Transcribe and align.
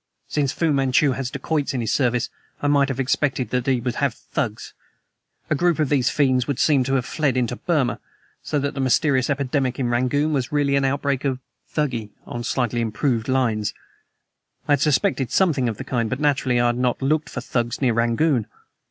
Since 0.27 0.51
Fu 0.51 0.73
Manchu 0.73 1.11
has 1.11 1.29
dacoits 1.29 1.75
in 1.75 1.81
his 1.81 1.93
service 1.93 2.31
I 2.59 2.65
might 2.65 2.89
have 2.89 2.99
expected 2.99 3.51
that 3.51 3.67
he 3.67 3.79
would 3.79 3.93
have 3.97 4.15
Thugs. 4.15 4.73
A 5.47 5.53
group 5.53 5.77
of 5.77 5.89
these 5.89 6.09
fiends 6.09 6.47
would 6.47 6.57
seem 6.57 6.83
to 6.85 6.95
have 6.95 7.05
fled 7.05 7.37
into 7.37 7.55
Burma; 7.55 7.99
so 8.41 8.57
that 8.57 8.73
the 8.73 8.79
mysterious 8.79 9.29
epidemic 9.29 9.77
in 9.77 9.89
Rangoon 9.89 10.33
was 10.33 10.51
really 10.51 10.75
an 10.75 10.85
outbreak 10.85 11.23
of 11.23 11.37
thuggee 11.69 12.09
on 12.25 12.43
slightly 12.43 12.81
improved 12.81 13.27
lines! 13.27 13.75
I 14.67 14.71
had 14.71 14.81
suspected 14.81 15.29
something 15.29 15.69
of 15.69 15.77
the 15.77 15.83
kind 15.83 16.09
but, 16.09 16.19
naturally, 16.19 16.59
I 16.59 16.65
had 16.65 16.79
not 16.79 17.03
looked 17.03 17.29
for 17.29 17.41
Thugs 17.41 17.79
near 17.79 17.93
Rangoon. 17.93 18.47